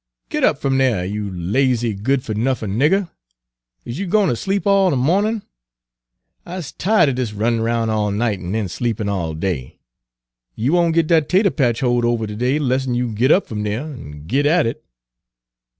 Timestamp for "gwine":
4.07-4.29